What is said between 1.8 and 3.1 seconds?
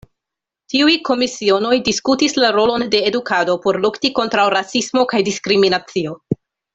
diskutis la rolon de